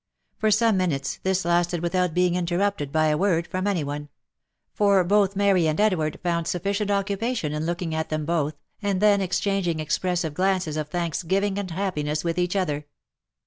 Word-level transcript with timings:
For 0.39 0.49
some 0.49 0.77
minutes 0.77 1.19
this 1.21 1.45
lasted 1.45 1.81
without 1.81 2.15
being 2.15 2.33
interrupted 2.33 2.91
by 2.91 3.09
a 3.09 3.17
word 3.19 3.45
from 3.45 3.67
any 3.67 3.83
one; 3.83 4.09
for 4.73 5.03
both 5.03 5.35
Mary 5.35 5.67
and 5.67 5.79
Edward 5.79 6.19
found, 6.23 6.47
sufficient 6.47 6.89
occupation 6.89 7.53
in 7.53 7.67
looking 7.67 7.93
at 7.93 8.09
them 8.09 8.25
both, 8.25 8.55
and 8.81 8.99
then 8.99 9.21
exchanging 9.21 9.79
expressive 9.79 10.33
glances 10.33 10.75
of 10.75 10.89
thanksgiving 10.89 11.59
and 11.59 11.69
happiness 11.69 12.23
with 12.23 12.39
each 12.39 12.55
other. 12.55 12.87